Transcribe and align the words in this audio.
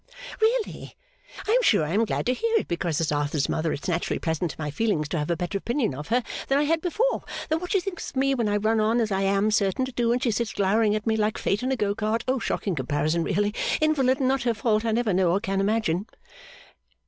'Really? 0.41 0.95
I 1.47 1.51
am 1.51 1.61
sure 1.61 1.83
I 1.85 1.91
am 1.93 2.05
glad 2.05 2.25
to 2.25 2.33
hear 2.33 2.57
it 2.57 2.67
because 2.67 2.99
as 2.99 3.11
Arthur's 3.11 3.47
mother 3.47 3.71
it's 3.71 3.87
naturally 3.87 4.17
pleasant 4.17 4.49
to 4.49 4.59
my 4.59 4.71
feelings 4.71 5.07
to 5.09 5.19
have 5.19 5.29
a 5.29 5.37
better 5.37 5.59
opinion 5.59 5.93
of 5.93 6.07
her 6.07 6.23
than 6.47 6.57
I 6.57 6.63
had 6.63 6.81
before, 6.81 7.23
though 7.49 7.57
what 7.57 7.71
she 7.73 7.79
thinks 7.79 8.09
of 8.09 8.15
me 8.15 8.33
when 8.33 8.49
I 8.49 8.57
run 8.57 8.79
on 8.79 8.99
as 8.99 9.11
I 9.11 9.21
am 9.21 9.51
certain 9.51 9.85
to 9.85 9.91
do 9.91 10.11
and 10.11 10.23
she 10.23 10.31
sits 10.31 10.53
glowering 10.53 10.95
at 10.95 11.05
me 11.05 11.17
like 11.17 11.37
Fate 11.37 11.61
in 11.61 11.71
a 11.71 11.75
go 11.75 11.93
cart 11.93 12.23
shocking 12.41 12.73
comparison 12.73 13.21
really 13.23 13.53
invalid 13.79 14.17
and 14.17 14.27
not 14.27 14.41
her 14.41 14.55
fault 14.55 14.85
I 14.85 14.91
never 14.91 15.13
know 15.13 15.29
or 15.31 15.39
can 15.39 15.61
imagine. 15.61 16.07